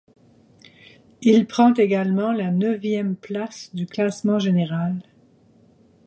[1.21, 4.95] Il prend également la neuvième place du classement général.